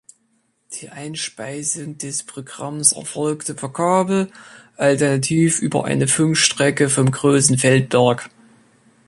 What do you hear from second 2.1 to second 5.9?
Programms erfolgte per Kabel, alternativ über